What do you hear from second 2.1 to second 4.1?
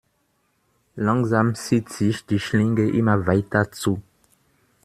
die Schlinge immer weiter zu.